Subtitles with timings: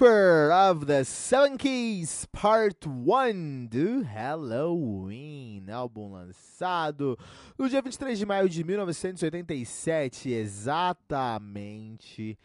[0.00, 7.18] Keeper of the Seven Keys Part 1 do Halloween, álbum lançado
[7.58, 12.38] no dia 23 de maio de 1987, exatamente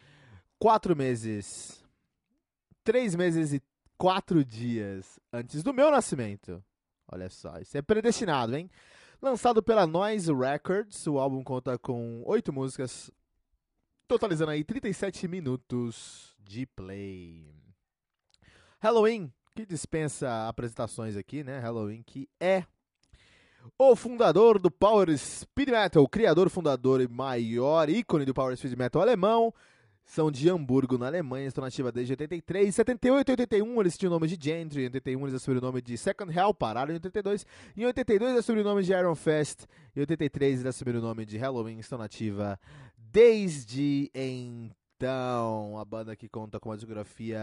[0.59, 1.81] quatro meses,
[2.83, 3.63] três meses e
[3.97, 6.61] quatro dias antes do meu nascimento.
[7.09, 8.69] Olha só, isso é predestinado, hein?
[9.21, 13.09] Lançado pela Noise Records, o álbum conta com oito músicas,
[14.07, 17.53] totalizando aí 37 minutos de play.
[18.79, 21.59] Halloween, que dispensa apresentações aqui, né?
[21.59, 22.65] Halloween, que é
[23.77, 28.77] o fundador do Power Speed Metal, o criador, fundador e maior ícone do Power Speed
[28.77, 29.53] Metal alemão.
[30.07, 32.75] São de Hamburgo, na Alemanha, estão nativa desde 83.
[32.75, 35.81] 78 e 81 eles tinham o nome de Gentry, em 81 eles assumiram o nome
[35.81, 37.43] de Second Hell, pararam em 82.
[37.75, 39.65] Em 82 eles assumiram o nome de Iron Fest.
[39.95, 42.59] Em 83 eles assumiram o nome de Halloween, estão nativa
[43.15, 45.77] desde então.
[45.79, 47.39] A banda que conta com uma discografia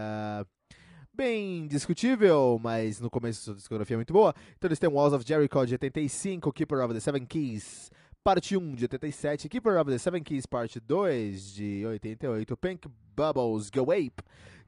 [1.11, 4.35] bem discutível, mas no começo a discografia é muito boa.
[4.55, 7.89] Então eles têm Walls of Jericho de 85, Keeper of the Seven Keys,
[8.23, 13.71] parte 1 de 87, Keeper of the Seven Keys, parte 2 de 88, Pink Bubbles
[13.71, 14.21] Go Ape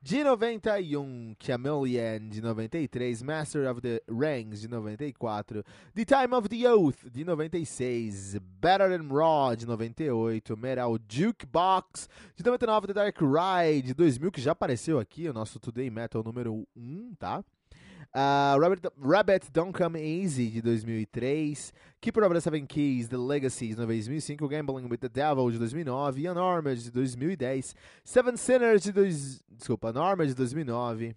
[0.05, 5.63] de 91, Chameleon de 93, Master of the Rings de 94,
[5.95, 12.43] The Time of the Oath de 96, Better Than Raw de 98, Metal Jukebox de
[12.43, 16.67] 99, The Dark Ride de 2000, que já apareceu aqui, o nosso Today Metal número
[16.75, 17.43] 1, tá?
[18.15, 21.57] Uh, Rabbit, Rabbit Don't Come Easy, de 2003.
[21.99, 24.49] Keeper of the Seven Keys, The Legacies, de 2005.
[24.49, 26.25] Gambling with the Devil, de 2009.
[26.25, 27.73] Unarmed, de 2010.
[28.05, 28.93] Seven Sinners, de...
[28.93, 31.13] Dois, desculpa, Unarmed, de 2009.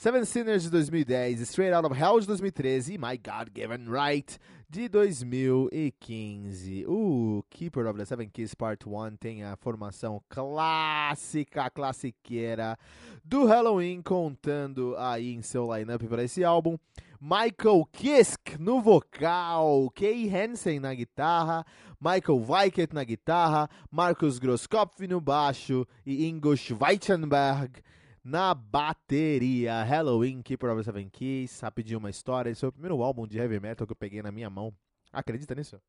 [0.00, 4.38] Seven Sinners de 2010, Straight Out of Hell de 2013 e My God Given Right
[4.70, 6.86] de 2015.
[6.86, 12.78] O Keeper of the Seven Keys Part 1 tem a formação clássica, classiqueira
[13.24, 16.78] do Halloween, contando aí em seu lineup para esse álbum.
[17.20, 21.64] Michael Kiske no vocal, Kay Hansen na guitarra,
[22.00, 27.82] Michael Weikert na guitarra, Marcus Grosskopf no baixo e Ingo Schweichenberg
[28.28, 29.82] na bateria.
[29.82, 31.58] Halloween, of the Seven Keys.
[31.60, 32.50] Rapidinho uma história.
[32.50, 34.72] Esse foi o primeiro álbum de heavy metal que eu peguei na minha mão.
[35.10, 35.80] Acredita nisso?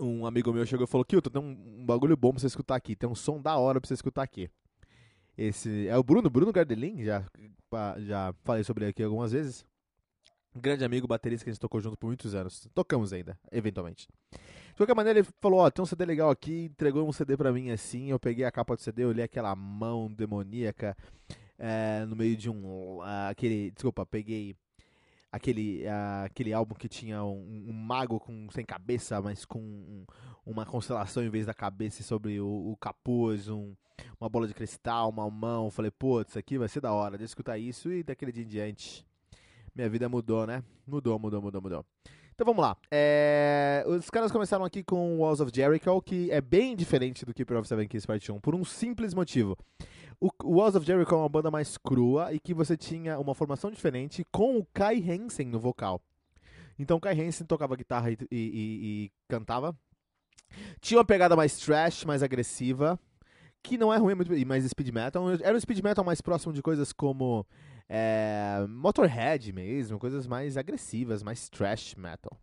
[0.00, 2.76] Um amigo meu chegou e falou: Kilton, tem um, um, bagulho bom pra você escutar
[2.76, 2.96] aqui.
[2.96, 4.50] Tem um som da hora pra você escutar aqui.
[5.36, 7.04] Esse é o Bruno, Bruno Gardelin.
[7.04, 7.24] Já,
[7.98, 9.66] já falei sobre ele aqui algumas vezes.
[10.56, 12.66] Grande amigo, baterista que a gente tocou junto por muitos anos.
[12.74, 14.08] Tocamos ainda, eventualmente.
[14.78, 17.52] Qualquer maneira, ele falou: Ó, oh, tem um CD legal aqui, entregou um CD pra
[17.52, 18.10] mim assim.
[18.10, 20.96] Eu peguei a capa do CD, olhei aquela mão demoníaca
[21.58, 22.98] é, no meio de um.
[22.98, 23.72] Uh, aquele.
[23.72, 24.54] Desculpa, peguei
[25.32, 30.06] aquele, uh, aquele álbum que tinha um, um, mago com, sem cabeça, mas com um,
[30.46, 33.74] uma constelação em vez da cabeça sobre o, o capuz, um,
[34.20, 35.72] uma bola de cristal, uma mão.
[35.72, 38.46] Falei, putz, isso aqui vai ser da hora de escutar isso e daquele dia em
[38.46, 39.04] diante.
[39.74, 40.62] Minha vida mudou, né?
[40.86, 41.84] Mudou, mudou, mudou, mudou.
[42.38, 42.76] Então vamos lá.
[42.88, 47.58] É, os caras começaram aqui com Walls of Jericho, que é bem diferente do Keeper
[47.58, 49.58] of Seven Keys Part 1, por um simples motivo.
[50.20, 53.72] O, Walls of Jericho é uma banda mais crua e que você tinha uma formação
[53.72, 56.00] diferente com o Kai Hansen no vocal.
[56.78, 59.76] Então o Kai Hansen tocava guitarra e, e, e, e cantava.
[60.80, 63.00] Tinha uma pegada mais trash, mais agressiva,
[63.64, 65.28] que não é ruim, é mais speed metal.
[65.42, 67.44] Era um speed metal mais próximo de coisas como
[67.88, 72.36] é, Motorhead mesmo, coisas mais agressivas, mais thrash metal.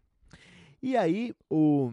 [0.82, 1.92] E aí o,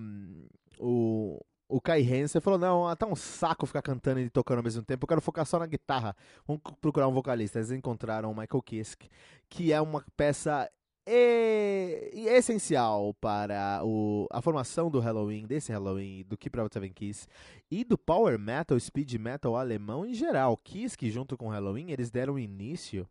[0.78, 4.82] o, o Kai Hansen falou: Não, tá um saco ficar cantando e tocando ao mesmo
[4.82, 6.16] tempo, eu quero focar só na guitarra.
[6.46, 7.58] Vamos procurar um vocalista.
[7.58, 9.08] Eles encontraram o Michael Kiske,
[9.48, 10.70] que é uma peça
[11.04, 16.92] e é essencial para o, a formação do Halloween, desse Halloween, do Keep Out Seven
[16.92, 17.26] Kiss
[17.70, 20.56] e do Power Metal, Speed Metal alemão em geral.
[20.56, 23.08] Kiss, que junto com o Halloween, eles deram início,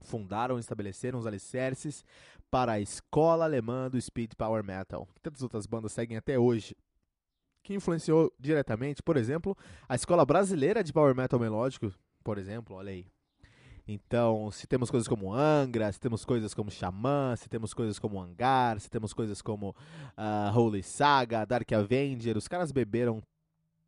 [0.00, 2.04] fundaram e estabeleceram os alicerces
[2.50, 6.76] para a escola alemã do Speed Power Metal, que tantas outras bandas seguem até hoje.
[7.62, 9.56] Que influenciou diretamente, por exemplo,
[9.88, 11.92] a escola brasileira de Power Metal melódico,
[12.24, 13.06] por exemplo, olha aí,
[13.90, 18.20] então, se temos coisas como Angra, se temos coisas como Xamã, se temos coisas como
[18.20, 23.22] Hangar, se temos coisas como uh, Holy Saga, Dark Avenger, os caras beberam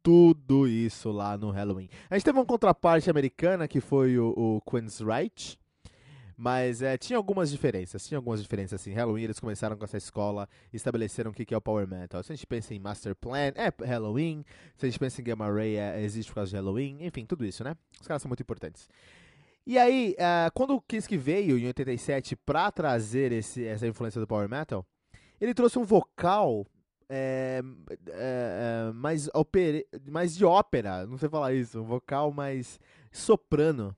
[0.03, 1.91] tudo isso lá no Halloween.
[2.09, 5.59] A gente teve uma contraparte americana que foi o, o Queen's Right,
[6.43, 8.95] mas é, tinha algumas diferenças, tinha algumas diferenças assim.
[8.95, 12.23] Halloween eles começaram com essa escola, estabeleceram o que é o Power Metal.
[12.23, 14.43] Se a gente pensa em Master Plan, é Halloween.
[14.75, 16.97] Se a gente pensa em Gamma Ray, é, existe por causa de Halloween.
[17.01, 17.77] Enfim, tudo isso, né?
[18.01, 18.89] Os caras são muito importantes.
[19.67, 24.27] E aí, uh, quando o Kiske veio em 87 para trazer esse, essa influência do
[24.27, 24.83] Power Metal,
[25.39, 26.67] ele trouxe um vocal
[27.07, 27.61] é,
[28.09, 32.81] é, mais, opere, mais de ópera, não sei falar isso, um vocal mais
[33.13, 33.95] soprano.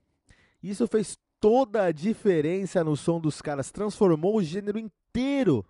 [0.61, 5.67] Isso fez toda a diferença no som dos caras, transformou o gênero inteiro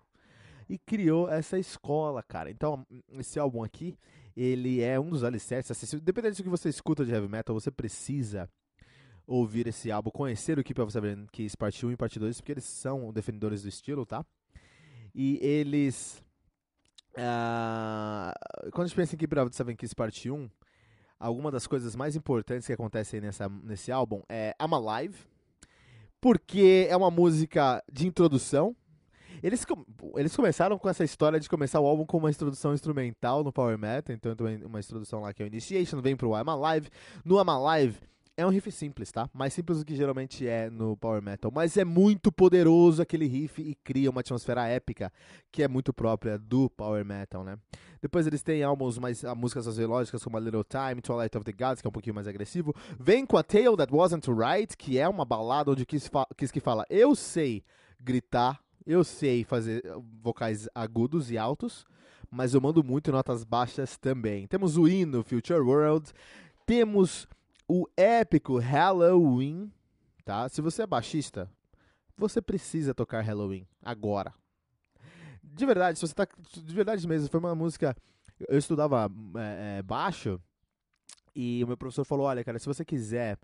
[0.69, 2.51] e criou essa escola, cara.
[2.51, 3.97] Então, esse álbum aqui,
[4.37, 5.99] ele é um dos alicerces.
[5.99, 8.47] Dependendo do que você escuta de heavy metal, você precisa
[9.25, 12.51] ouvir esse álbum, conhecer o Keep of Seven Keys parte 1 e parte 2, porque
[12.51, 14.23] eles são defendedores do estilo, tá?
[15.15, 16.23] E eles.
[17.13, 20.47] Uh, quando a gente pensa em Keep of Seven Keys parte 1,
[21.19, 25.32] alguma das coisas mais importantes que acontecem nessa, nesse álbum é I'm Alive,
[26.23, 28.73] porque é uma música de introdução.
[29.43, 29.65] Eles,
[30.15, 33.77] eles começaram com essa história de começar o álbum com uma introdução instrumental no Power
[33.77, 34.33] Metal, então
[34.65, 36.87] uma introdução lá que é o Initiation, vem pro I'm Alive.
[37.25, 37.97] No I'm Alive
[38.35, 39.29] é um riff simples, tá?
[39.31, 41.51] Mais simples do que geralmente é no Power Metal.
[41.53, 45.11] Mas é muito poderoso aquele riff e cria uma atmosfera épica
[45.51, 47.57] que é muito própria do Power Metal, né?
[48.01, 51.51] Depois eles têm álbuns mais a músicas melódicas como A Little Time, Twilight of the
[51.51, 52.73] Gods, que é um pouquinho mais agressivo.
[52.99, 56.09] Vem com a Tale That Wasn't Right, que é uma balada onde Kiss
[56.51, 57.63] que fala: Eu sei
[57.99, 59.83] gritar, eu sei fazer
[60.21, 61.85] vocais agudos e altos,
[62.31, 64.47] mas eu mando muito notas baixas também.
[64.47, 66.11] Temos o hino Future World,
[66.65, 67.27] temos
[67.75, 69.71] o épico Halloween,
[70.23, 70.47] tá?
[70.47, 71.49] Se você é baixista,
[72.15, 74.31] você precisa tocar Halloween agora.
[75.41, 76.27] De verdade, se você tá.
[76.55, 77.95] De verdade mesmo, foi uma música.
[78.47, 80.39] Eu estudava é, é, baixo
[81.35, 83.39] e o meu professor falou: olha, cara, se você quiser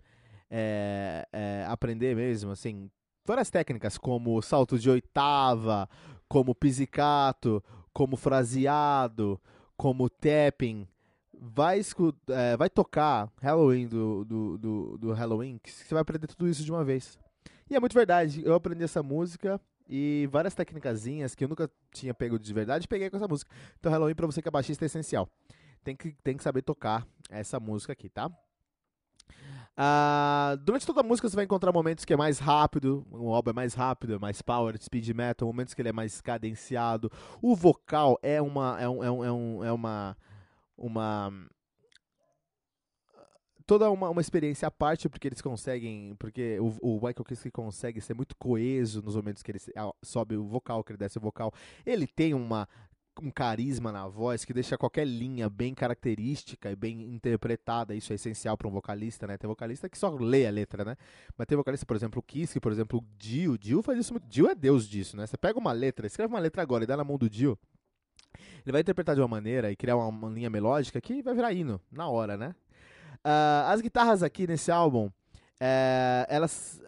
[0.48, 2.88] é, é aprender mesmo, assim,
[3.26, 5.88] várias técnicas como salto de oitava,
[6.28, 7.60] como pizzicato,
[7.92, 9.40] como fraseado,
[9.76, 10.86] como tapping
[11.40, 11.80] vai,
[12.28, 16.62] é, vai tocar Halloween do, do, do, do, Halloween, que você vai aprender tudo isso
[16.62, 17.18] de uma vez.
[17.68, 19.58] E é muito verdade, eu aprendi essa música
[19.88, 21.04] e várias técnicas
[21.34, 23.50] que eu nunca tinha pego de verdade, peguei com essa música.
[23.78, 25.28] Então Halloween pra você que é baixista é essencial.
[25.82, 28.30] Tem que, tem que saber tocar essa música aqui, tá?
[29.78, 33.50] Uh, durante toda a música você vai encontrar momentos que é mais rápido, o álbum
[33.50, 37.10] é mais rápido, é mais power, speed metal, momentos que ele é mais cadenciado.
[37.40, 40.14] O vocal é uma, é, um, é, um, é, é uma
[40.80, 41.30] uma
[43.66, 48.00] toda uma, uma experiência à parte, porque eles conseguem, porque o, o Michael Kiske consegue
[48.00, 49.60] ser muito coeso nos momentos que ele
[50.02, 51.54] sobe o vocal, que ele desce o vocal.
[51.86, 52.68] Ele tem uma
[53.22, 57.94] um carisma na voz que deixa qualquer linha bem característica e bem interpretada.
[57.94, 59.36] Isso é essencial para um vocalista, né?
[59.36, 60.96] Tem vocalista que só lê a letra, né?
[61.36, 63.58] Mas tem vocalista, por exemplo, o Kiske, por exemplo, o Dio.
[63.58, 64.26] Dio faz isso muito.
[64.26, 65.26] Dio é deus disso, né?
[65.26, 67.58] Você pega uma letra, escreve uma letra agora e dá na mão do Dio
[68.64, 71.52] ele vai interpretar de uma maneira e criar uma, uma linha melódica que vai virar
[71.52, 72.54] hino, na hora, né?
[73.24, 76.80] Uh, as guitarras aqui nesse álbum, uh, elas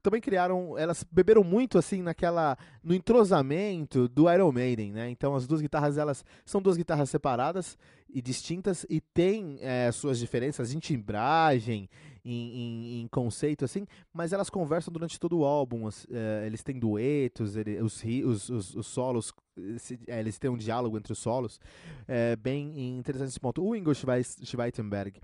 [0.00, 5.10] também criaram, elas beberam muito assim naquela no entrosamento do Iron Maiden, né?
[5.10, 10.18] Então as duas guitarras elas são duas guitarras separadas e distintas e têm é, suas
[10.18, 11.88] diferenças em timbragem,
[12.24, 15.88] em, em, em, conceito assim, mas elas conversam durante todo o álbum.
[16.10, 19.32] é, eles têm duetos, ele, os, os, os, os, solos,
[20.06, 21.60] é, eles têm um diálogo entre os solos,
[22.06, 23.64] é, bem interessante esse ponto.
[23.64, 25.20] O Ingo Schweitenberg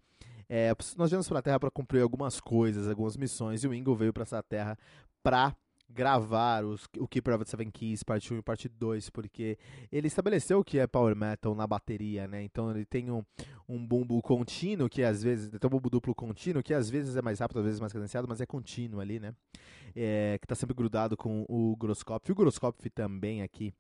[0.49, 3.95] é, nós viemos para a Terra para cumprir algumas coisas, algumas missões, e o Ingo
[3.95, 4.79] veio para essa Terra
[5.23, 5.55] para
[5.89, 9.57] gravar os, o of the Seven Keys, parte 1 e parte 2, porque
[9.91, 12.43] ele estabeleceu o que é Power Metal na bateria, né?
[12.43, 13.25] Então ele tem um,
[13.69, 17.23] um bumbo contínuo, que às vezes, tem um bumbo duplo contínuo, que às vezes é
[17.23, 19.33] mais rápido, às vezes mais cadenciado, mas é contínuo ali, né?
[19.95, 22.31] É, que está sempre grudado com o groscópio.
[22.31, 23.73] E o groscópio também aqui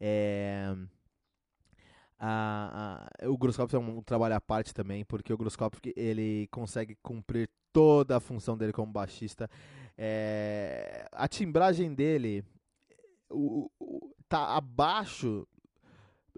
[0.00, 0.74] é...
[2.22, 6.94] A, a, o groscópio é um trabalho à parte também, porque o groscópio ele consegue
[7.02, 9.48] cumprir toda a função dele como baixista.
[9.96, 12.44] É, a timbragem dele
[13.30, 15.46] o, o, tá abaixo.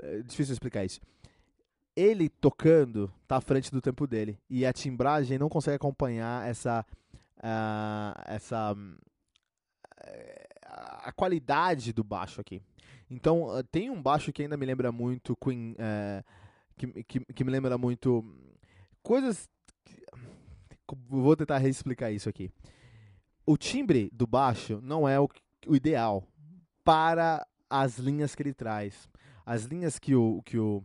[0.00, 1.00] É difícil explicar isso.
[1.94, 4.38] Ele tocando tá à frente do tempo dele.
[4.48, 6.84] E a timbragem não consegue acompanhar essa.
[7.38, 8.72] Uh, essa.
[8.74, 10.52] Uh,
[11.04, 12.62] a qualidade do baixo aqui.
[13.12, 15.72] Então, uh, tem um baixo que ainda me lembra muito Queen.
[15.72, 16.24] Uh,
[16.76, 18.24] que, que, que, me lembra muito.
[19.02, 19.48] Coisas.
[21.08, 22.50] Vou tentar reexplicar isso aqui.
[23.44, 25.28] O timbre do baixo não é o,
[25.66, 26.26] o ideal
[26.82, 29.08] para as linhas que ele traz.
[29.44, 30.82] As linhas que o, que o,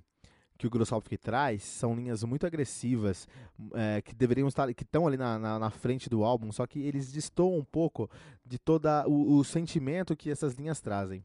[0.58, 3.28] que o Grossalski traz são linhas muito agressivas,
[3.74, 6.80] é, que deveriam estar, que estão ali na, na, na, frente do álbum, só que
[6.80, 8.10] eles destoam um pouco
[8.46, 11.24] de todo o, o sentimento que essas linhas trazem.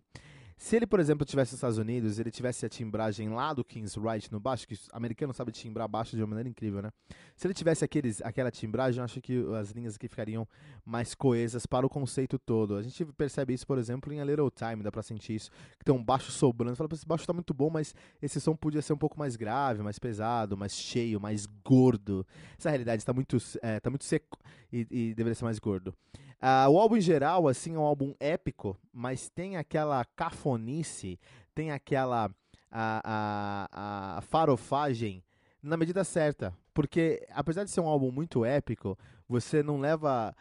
[0.56, 3.96] Se ele, por exemplo, tivesse nos Estados Unidos, ele tivesse a timbragem lá do King's
[3.96, 6.90] Right no baixo, que o americano sabe timbrar baixo de uma maneira incrível, né?
[7.36, 10.46] Se ele tivesse aqueles, aquela timbragem, eu acho que as linhas aqui ficariam
[10.84, 12.76] mais coesas para o conceito todo.
[12.76, 15.84] A gente percebe isso, por exemplo, em A Little Time, dá pra sentir isso, que
[15.84, 16.74] tem um baixo sobrando.
[16.74, 19.36] Você fala, esse baixo tá muito bom, mas esse som podia ser um pouco mais
[19.36, 22.26] grave, mais pesado, mais cheio, mais gordo.
[22.58, 24.38] Essa realidade está muito, é, tá muito seco
[24.72, 25.94] e, e deveria ser mais gordo.
[26.42, 31.20] Uh, o álbum em geral, assim, é um álbum épico, mas tem aquela cafonice,
[31.54, 32.28] tem aquela
[32.68, 35.22] a, a, a farofagem
[35.62, 36.52] na medida certa.
[36.74, 40.34] Porque, apesar de ser um álbum muito épico, você não leva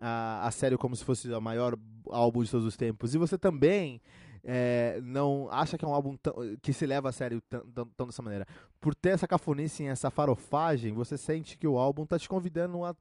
[0.00, 1.76] a, a sério como se fosse o maior
[2.08, 3.14] álbum de todos os tempos.
[3.14, 4.00] E você também
[4.44, 6.16] é, não acha que é um álbum
[6.62, 8.46] que se leva a sério tão, dessa maneira.
[8.80, 12.94] Por ter essa cafonice, essa farofagem, você sente que o álbum tá te convidando a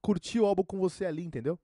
[0.00, 1.58] curtir o álbum com você ali, entendeu?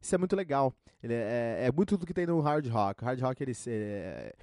[0.00, 0.74] Isso é muito legal.
[1.02, 3.04] Ele é, é, é muito do que tem no hard rock.
[3.04, 4.34] Hard rock ele é,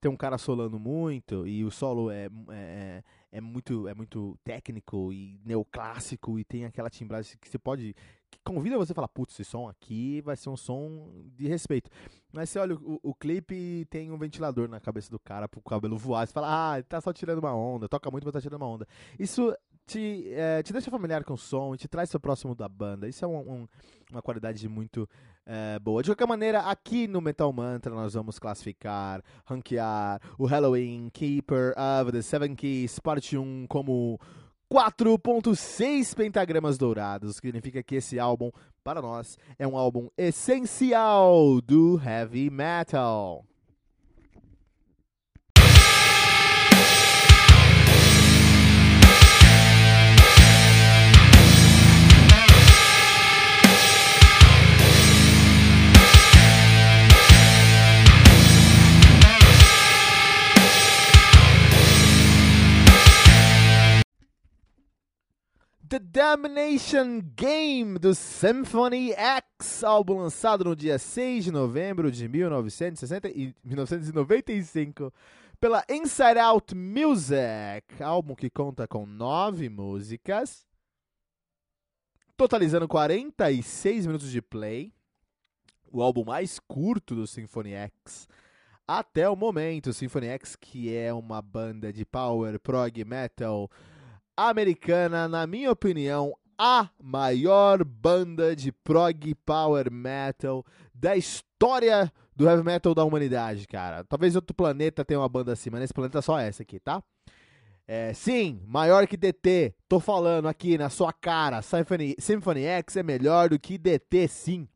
[0.00, 5.12] tem um cara solando muito e o solo é, é, é, muito, é muito técnico
[5.12, 7.94] e neoclássico e tem aquela timbragem que você pode.
[8.30, 11.90] que convida você a falar, putz, esse som aqui vai ser um som de respeito.
[12.32, 15.60] Mas você olha o, o clipe e tem um ventilador na cabeça do cara pro
[15.60, 16.26] cabelo voar.
[16.26, 18.68] Você fala, ah, ele tá só tirando uma onda, toca muito, mas tá tirando uma
[18.68, 18.86] onda.
[19.18, 19.52] Isso
[19.88, 23.08] te, é, te deixa familiar com o som te traz para próximo da banda.
[23.08, 23.68] Isso é um, um,
[24.12, 25.08] uma qualidade muito
[25.46, 26.02] é, boa.
[26.02, 32.12] De qualquer maneira, aqui no Metal Mantra nós vamos classificar, ranquear o Halloween Keeper of
[32.12, 34.20] the Seven Keys, parte 1, como
[34.70, 37.36] 4.6 pentagramas dourados.
[37.36, 38.50] Significa que esse álbum,
[38.84, 43.44] para nós, é um álbum essencial do heavy metal.
[65.88, 73.30] The Damnation Game do Symphony X, álbum lançado no dia 6 de novembro de 1960
[73.30, 75.10] e 1995
[75.58, 80.66] pela Inside Out Music, álbum que conta com nove músicas,
[82.36, 84.92] totalizando 46 minutos de play,
[85.90, 88.28] o álbum mais curto do Symphony X
[88.86, 89.94] até o momento.
[89.94, 93.70] Symphony X, que é uma banda de power prog metal
[94.38, 100.64] americana, na minha opinião, a maior banda de prog power metal
[100.94, 104.04] da história do heavy metal da humanidade, cara.
[104.04, 107.02] Talvez outro planeta tenha uma banda assim, mas nesse planeta é só essa aqui, tá?
[107.86, 109.74] É, sim, maior que DT.
[109.88, 111.60] Tô falando aqui na sua cara.
[111.60, 114.68] Symphony, Symphony X é melhor do que DT, sim.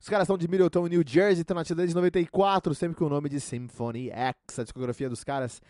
[0.00, 3.28] Os caras são de Middleton, New Jersey, estão na desde 94, sempre com o nome
[3.28, 4.58] de Symphony X.
[4.58, 5.60] A discografia dos caras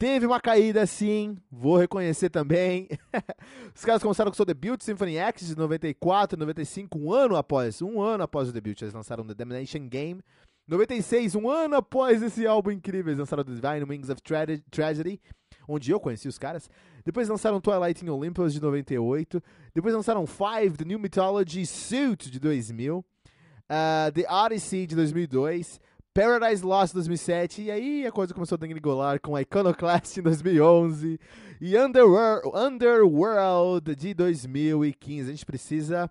[0.00, 2.88] Teve uma caída sim, vou reconhecer também.
[3.76, 8.00] Os caras começaram com seu debut, Symphony X, de 94 95, um ano após, um
[8.00, 10.22] ano após o debut, eles lançaram The Damnation Game.
[10.66, 14.22] 96, um ano após esse álbum incrível, eles lançaram The Divine Wings of
[14.70, 15.20] Tragedy,
[15.68, 16.70] onde eu conheci os caras.
[17.04, 19.42] Depois lançaram Twilight in Olympus, de 98.
[19.74, 23.00] Depois lançaram Five, The New Mythology Suit, de 2000.
[23.00, 25.78] Uh, The Odyssey, de 2002.
[26.12, 31.20] Paradise Lost 2007, e aí a coisa começou a degringolar com Iconoclast em 2011
[31.60, 35.28] e Underworld, Underworld de 2015.
[35.28, 36.10] A gente precisa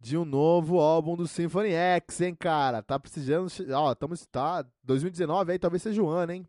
[0.00, 2.80] de um novo álbum do Symphony X, hein, cara?
[2.80, 3.48] Tá precisando.
[3.72, 4.24] Ó, estamos.
[4.26, 4.64] Tá.
[4.84, 6.48] 2019 aí talvez seja o ano, hein?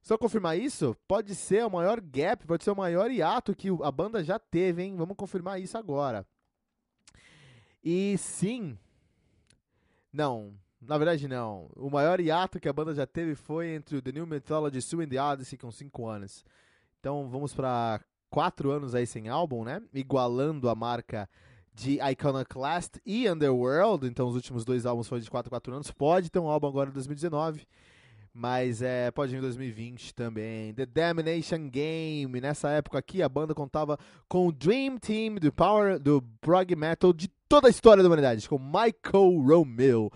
[0.00, 3.90] Só confirmar isso, pode ser o maior gap, pode ser o maior hiato que a
[3.90, 4.96] banda já teve, hein?
[4.96, 6.24] Vamos confirmar isso agora.
[7.84, 8.78] E sim.
[10.10, 10.54] Não,
[10.86, 11.68] na verdade não.
[11.76, 15.04] O maior hiato que a banda já teve foi entre o The New Mythology Sue
[15.04, 16.44] and the Odyssey com 5 anos.
[17.00, 18.00] Então vamos para
[18.30, 19.82] 4 anos aí sem álbum, né?
[19.92, 21.28] Igualando a marca
[21.74, 24.06] de Iconoclast e Underworld.
[24.06, 25.90] Então os últimos dois álbuns foram de 4 a 4 anos.
[25.90, 27.66] Pode ter um álbum agora em 2019.
[28.38, 30.74] Mas é, pode ir em 2020 também.
[30.74, 32.38] The Damnation Game.
[32.38, 37.14] Nessa época aqui, a banda contava com o Dream Team do Power do prog metal
[37.14, 40.10] de toda a história da humanidade, com Michael Romeo,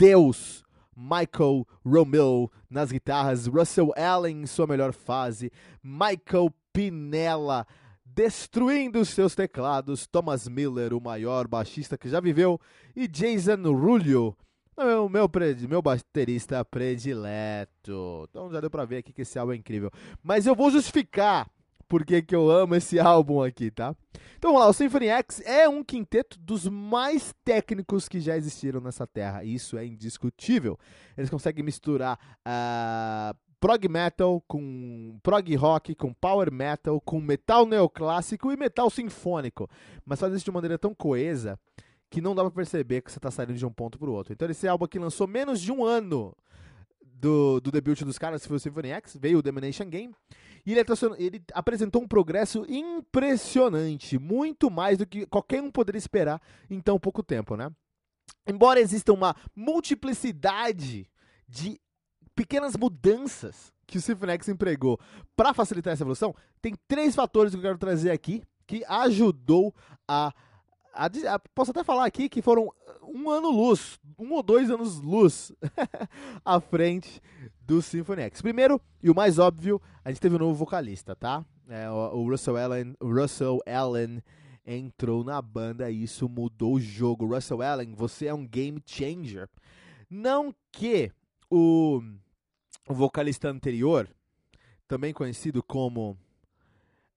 [0.00, 0.64] Deus,
[0.96, 5.52] Michael Romeo nas guitarras, Russell Allen em sua melhor fase,
[5.82, 7.66] Michael Pinella
[8.02, 12.58] destruindo seus teclados, Thomas Miller, o maior baixista que já viveu,
[12.96, 14.34] e Jason Rullo
[14.74, 15.30] meu, meu,
[15.68, 18.26] meu baterista predileto.
[18.30, 19.90] Então já deu pra ver aqui que esse álbum é incrível.
[20.22, 21.46] Mas eu vou justificar
[21.90, 23.96] por que eu amo esse álbum aqui, tá?
[24.38, 28.80] Então vamos lá, o Symphony X é um quinteto dos mais técnicos que já existiram
[28.80, 29.42] nessa terra.
[29.42, 30.78] Isso é indiscutível.
[31.18, 32.16] Eles conseguem misturar
[32.46, 39.68] uh, prog metal com prog rock, com power metal, com metal neoclássico e metal sinfônico.
[40.06, 41.58] Mas faz isso de maneira tão coesa
[42.08, 44.32] que não dá pra perceber que você tá saindo de um ponto pro outro.
[44.32, 46.36] Então esse álbum aqui lançou menos de um ano
[47.02, 50.14] do, do debut dos caras, que foi o Symphony X, veio o Domination Game,
[50.64, 50.84] e ele,
[51.18, 56.98] ele, apresentou um progresso impressionante, muito mais do que qualquer um poderia esperar em tão
[56.98, 57.70] pouco tempo, né?
[58.46, 61.08] Embora exista uma multiplicidade
[61.48, 61.80] de
[62.34, 64.98] pequenas mudanças que o Symphony X empregou
[65.36, 69.74] para facilitar essa evolução, tem três fatores que eu quero trazer aqui que ajudou
[70.06, 70.32] a
[70.92, 72.68] a, a, posso até falar aqui que foram
[73.02, 75.52] um ano luz, um ou dois anos luz
[76.44, 77.20] à frente
[77.70, 78.42] do Symphony X.
[78.42, 81.44] Primeiro, e o mais óbvio, a gente teve um novo vocalista, tá?
[81.68, 84.20] É, o, Russell Allen, Russell Allen
[84.66, 87.32] entrou na banda e isso mudou o jogo.
[87.32, 89.48] Russell Allen, você é um game changer.
[90.10, 91.12] Não que
[91.48, 92.02] o,
[92.88, 94.08] o vocalista anterior,
[94.88, 96.18] também conhecido como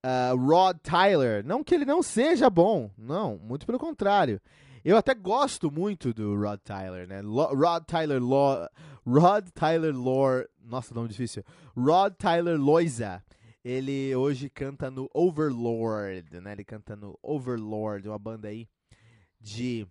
[0.05, 1.43] uh, Rod Tyler.
[1.43, 4.39] Não que ele não seja bom, não, muito pelo contrário.
[4.83, 7.21] Eu até gosto muito do Rod Tyler, né?
[7.21, 8.69] Rod Tyler Law,
[9.05, 11.43] Rod Tyler Lore, nossa, nome difícil.
[11.75, 13.23] Rod Tyler Loiza.
[13.63, 16.51] Ele hoje canta no Overlord, né?
[16.51, 18.67] Ele canta no Overlord, uma banda aí
[19.39, 19.87] de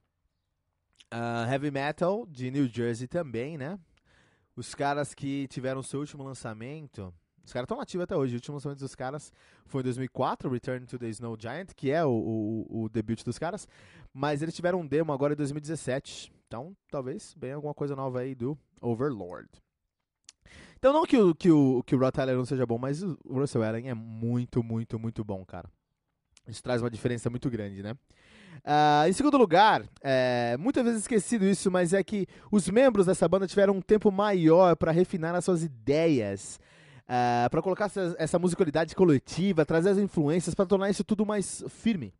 [1.12, 3.78] uh, heavy metal de New Jersey também, né?
[4.54, 8.34] Os caras que tiveram seu último lançamento os caras estão ativos até hoje.
[8.34, 9.32] O último lançamento dos caras
[9.66, 13.38] foi em 2004, Return to the Snow Giant, que é o, o, o debut dos
[13.38, 13.66] caras.
[14.12, 16.32] Mas eles tiveram um demo agora em 2017.
[16.46, 19.48] Então, talvez venha alguma coisa nova aí do Overlord.
[20.78, 23.16] Então, não que o, que o, que o Rod Tyler não seja bom, mas o
[23.24, 25.70] Russell Allen é muito, muito, muito bom, cara.
[26.46, 27.94] Isso traz uma diferença muito grande, né?
[28.64, 33.28] Uh, em segundo lugar, é, muitas vezes esquecido isso, mas é que os membros dessa
[33.28, 36.60] banda tiveram um tempo maior para refinar as suas ideias,
[37.12, 41.26] uh, é, para colocar essa, essa, musicalidade coletiva, trazer as influências para tornar isso tudo
[41.26, 42.14] mais firme.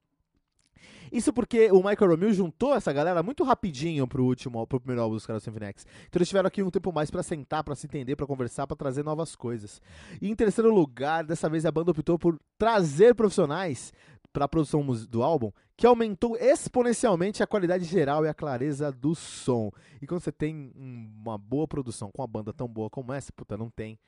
[1.11, 5.17] Isso porque o Michael Romeo juntou essa galera muito rapidinho pro último, pro primeiro álbum
[5.17, 5.87] dos caras Symphony X.
[6.09, 8.77] Então eles tiveram aqui um tempo mais para sentar, para se entender, para conversar, para
[8.77, 9.81] trazer novas coisas.
[10.23, 13.93] E em terceiro lugar, dessa vez a banda optou por trazer profissionais
[14.33, 19.15] para a produção do álbum, que aumentou exponencialmente a qualidade geral e a clareza do
[19.15, 19.71] som.
[20.01, 23.55] E quando você tem uma boa produção com uma banda tão boa como essa, puta,
[23.55, 23.99] não tem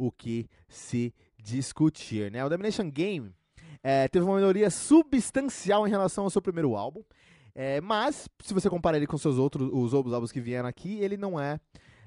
[0.00, 2.30] o que se discutir.
[2.30, 2.42] Né?
[2.44, 3.30] O Domination Game
[3.82, 7.02] é, teve uma melhoria substancial em relação ao seu primeiro álbum,
[7.54, 10.98] é, mas se você comparar ele com seus outros, os outros álbuns que vieram aqui,
[11.00, 11.60] ele não é,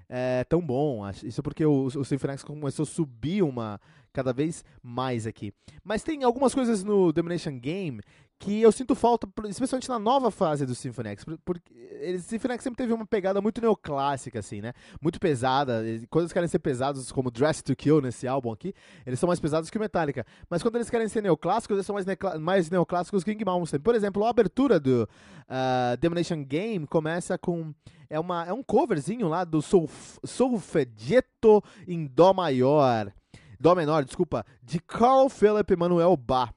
[0.10, 1.08] é tão bom.
[1.23, 3.79] Isso é porque o, o Symphony X começou a subir uma
[4.12, 5.53] cada vez mais aqui.
[5.84, 8.01] Mas tem algumas coisas no Domination Game
[8.43, 11.73] que eu sinto falta, especialmente na nova fase do Symphony X, porque
[12.13, 14.73] o Symphony X sempre teve uma pegada muito neoclássica, assim, né?
[15.01, 18.73] Muito pesada, quando eles querem ser pesados, como Dress to Kill nesse álbum aqui,
[19.06, 20.25] eles são mais pesados que o Metallica.
[20.49, 22.06] Mas quando eles querem ser neoclássicos, eles são mais,
[22.38, 23.79] mais neoclássicos que o King Mountain.
[23.79, 25.08] Por exemplo, a abertura do
[25.47, 27.73] uh, Game começa com...
[28.10, 33.12] É, uma, é um coverzinho lá do Solf Solfeggetto em Dó maior.
[33.58, 36.53] Dó menor, desculpa, de Carl Philip Manuel Bach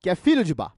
[0.00, 0.72] que é filho de Bach.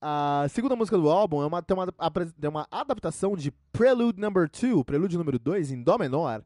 [0.00, 4.48] A segunda música do álbum é uma, tem, uma, tem uma adaptação de Prelude Number
[4.50, 6.42] 2, Prelude número 2, em Dó menor,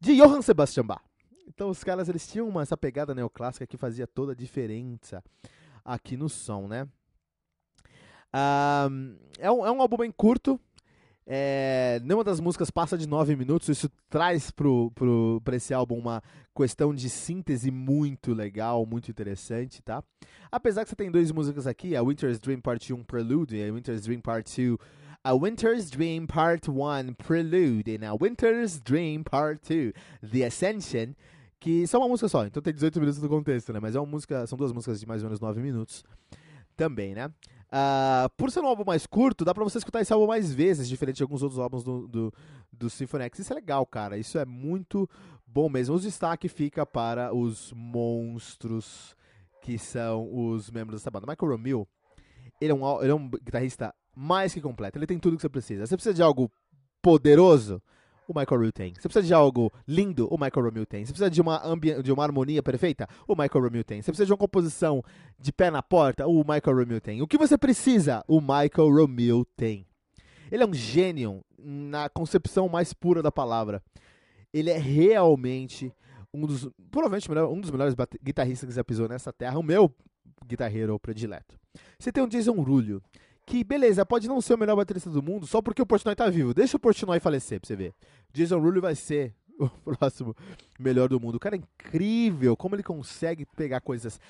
[0.00, 1.02] de Johann Sebastian Bach.
[1.46, 5.22] Então os caras eles tinham uma, essa pegada neoclássica que fazia toda a diferença
[5.84, 6.88] aqui no som, né?
[8.34, 10.60] Um, é, um, é um álbum bem curto,
[11.28, 16.22] é, nenhuma das músicas passa de 9 minutos, isso traz pro, pro, esse álbum uma
[16.56, 20.04] questão de síntese muito legal, muito interessante, tá?
[20.52, 23.72] Apesar que você tem duas músicas aqui, a Winter's Dream Part 1 Prelude e a
[23.72, 24.78] Winter's Dream Part 2
[25.24, 29.92] a Winter's Dream Part 1 Prelude e a Winter's Dream Part 2
[30.30, 31.14] The Ascension,
[31.58, 33.80] que são uma música só, então tem 18 minutos do contexto, né?
[33.80, 36.04] Mas é uma música, são duas músicas de mais ou menos 9 minutos
[36.76, 37.28] também, né?
[37.76, 40.88] Uh, por ser um álbum mais curto, dá pra você escutar esse álbum mais vezes,
[40.88, 42.32] diferente de alguns outros álbuns do, do,
[42.72, 43.40] do Symphony X.
[43.40, 44.16] Isso é legal, cara.
[44.16, 45.06] Isso é muito
[45.46, 45.94] bom mesmo.
[45.94, 49.14] O destaque fica para os monstros
[49.60, 51.26] que são os membros dessa banda.
[51.26, 51.88] Michael Romeo,
[52.62, 54.96] ele é um, ele é um guitarrista mais que completo.
[54.96, 55.86] Ele tem tudo que você precisa.
[55.86, 56.50] Você precisa de algo
[57.02, 57.82] poderoso?
[58.28, 58.94] O Michael Romeo tem.
[58.94, 61.04] Você precisa de algo lindo, o Michael Romeo tem.
[61.04, 61.62] Você precisa de uma,
[62.02, 64.02] de uma harmonia perfeita, o Michael Romeo tem.
[64.02, 65.02] Você precisa de uma composição
[65.38, 67.22] de pé na porta, o Michael Romeo tem.
[67.22, 69.86] O que você precisa, o Michael Romeo tem.
[70.50, 73.82] Ele é um gênio na concepção mais pura da palavra.
[74.52, 75.92] Ele é realmente
[76.32, 79.92] um dos, provavelmente um dos melhores guitarristas que já pisou nessa terra, o meu
[80.46, 81.58] guitarreiro predileto.
[81.98, 83.02] Você tem o Jason Rullo,
[83.46, 86.28] que, beleza, pode não ser o melhor baterista do mundo só porque o Portnoy tá
[86.28, 86.52] vivo.
[86.52, 87.94] Deixa o Portnoy falecer pra você ver.
[88.32, 90.34] Jason Rulli vai ser o próximo
[90.78, 91.36] melhor do mundo.
[91.36, 94.20] O cara é incrível como ele consegue pegar coisas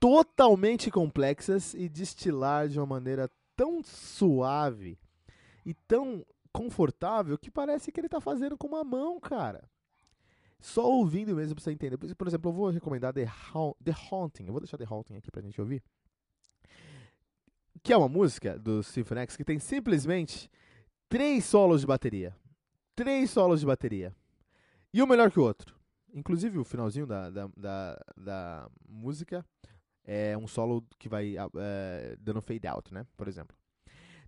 [0.00, 4.98] totalmente complexas e destilar de uma maneira tão suave
[5.64, 9.62] e tão confortável que parece que ele tá fazendo com uma mão, cara.
[10.58, 11.98] Só ouvindo mesmo pra você entender.
[11.98, 14.46] Por exemplo, eu vou recomendar The, ha The Haunting.
[14.46, 15.82] Eu vou deixar The Haunting aqui pra gente ouvir
[17.82, 20.50] que é uma música do Symphony X que tem simplesmente
[21.08, 22.36] três solos de bateria.
[22.94, 24.14] Três solos de bateria.
[24.92, 25.74] E um melhor que o outro.
[26.14, 29.44] Inclusive o finalzinho da, da, da, da música
[30.04, 33.06] é um solo que vai é, dando fade out, né?
[33.16, 33.56] Por exemplo.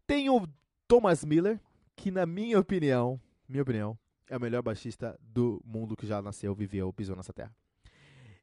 [0.06, 0.46] Tem o
[0.88, 1.60] Thomas Miller,
[1.94, 6.54] que na minha opinião, minha opinião, é o melhor baixista do mundo que já nasceu,
[6.54, 7.54] viveu, pisou nessa terra.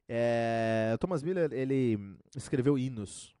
[0.08, 1.98] É, Thomas Miller, ele
[2.36, 3.34] escreveu hinos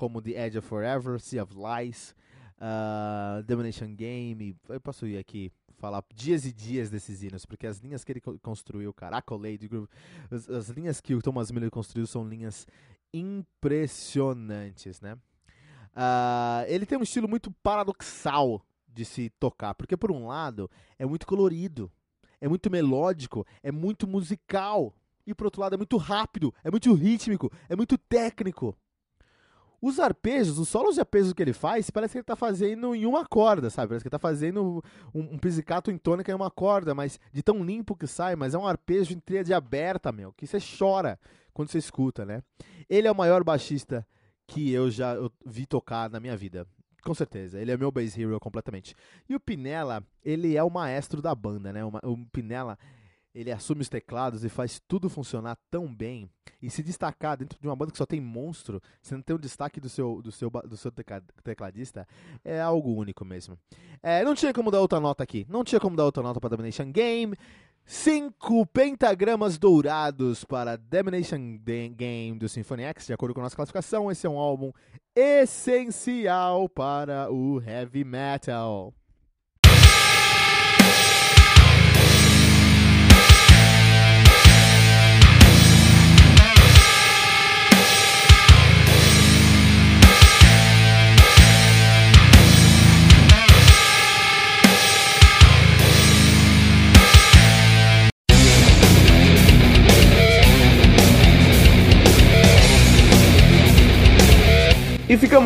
[0.00, 2.16] como The Edge of Forever, Sea of Lies,
[2.56, 4.56] uh, Domination Game.
[4.66, 8.22] Eu posso ir aqui falar dias e dias desses hinos, porque as linhas que ele
[8.40, 9.68] construiu, cara, Accolade,
[10.30, 12.66] as, as linhas que o Thomas Miller construiu são linhas
[13.12, 15.18] impressionantes, né?
[15.92, 21.04] Uh, ele tem um estilo muito paradoxal de se tocar, porque por um lado é
[21.04, 21.92] muito colorido,
[22.40, 24.94] é muito melódico, é muito musical,
[25.26, 28.74] e por outro lado é muito rápido, é muito rítmico, é muito técnico.
[29.82, 33.06] Os arpejos, os solos de arpejos que ele faz, parece que ele tá fazendo em
[33.06, 33.88] uma corda, sabe?
[33.88, 37.42] Parece que ele tá fazendo um, um pizzicato em tônica em uma corda, mas de
[37.42, 41.18] tão limpo que sai, mas é um arpejo em tríade aberta, meu, que você chora
[41.54, 42.42] quando você escuta, né?
[42.88, 44.06] Ele é o maior baixista
[44.46, 45.16] que eu já
[45.46, 46.66] vi tocar na minha vida.
[47.02, 48.94] Com certeza, ele é meu bass hero completamente.
[49.28, 51.82] E o Pinella, ele é o maestro da banda, né?
[51.84, 52.78] O, Pinella,
[53.34, 56.28] ele assume os teclados e faz tudo funcionar tão bem
[56.60, 59.38] e se destacar dentro de uma banda que só tem monstro, você não tem o
[59.38, 60.92] destaque do seu, do seu, do seu
[61.42, 62.06] tecladista,
[62.44, 63.58] é algo único mesmo.
[64.02, 66.50] É, não tinha como dar outra nota aqui, não tinha como dar outra nota para
[66.50, 67.36] Domination Game.
[67.84, 74.10] Cinco pentagramas dourados para Domination Game do Symphony X, de acordo com a nossa classificação.
[74.10, 74.70] Esse é um álbum
[75.16, 78.94] essencial para o heavy metal.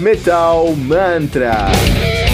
[0.00, 2.33] Metal Mantra.